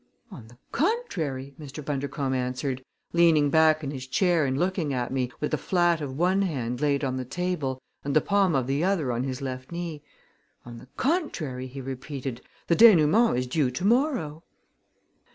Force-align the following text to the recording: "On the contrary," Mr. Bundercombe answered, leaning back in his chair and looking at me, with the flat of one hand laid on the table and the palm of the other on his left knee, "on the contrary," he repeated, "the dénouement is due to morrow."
"On 0.31 0.47
the 0.47 0.57
contrary," 0.71 1.53
Mr. 1.61 1.85
Bundercombe 1.85 2.33
answered, 2.35 2.83
leaning 3.13 3.51
back 3.51 3.83
in 3.83 3.91
his 3.91 4.07
chair 4.07 4.47
and 4.47 4.57
looking 4.57 4.95
at 4.95 5.11
me, 5.13 5.31
with 5.39 5.51
the 5.51 5.59
flat 5.59 6.01
of 6.01 6.17
one 6.17 6.41
hand 6.41 6.81
laid 6.81 7.03
on 7.03 7.17
the 7.17 7.23
table 7.23 7.79
and 8.03 8.15
the 8.15 8.19
palm 8.19 8.55
of 8.55 8.65
the 8.65 8.83
other 8.83 9.11
on 9.11 9.25
his 9.25 9.43
left 9.43 9.71
knee, 9.71 10.01
"on 10.65 10.79
the 10.79 10.87
contrary," 10.97 11.67
he 11.67 11.81
repeated, 11.81 12.41
"the 12.65 12.75
dénouement 12.75 13.37
is 13.37 13.45
due 13.45 13.69
to 13.69 13.85
morrow." 13.85 14.43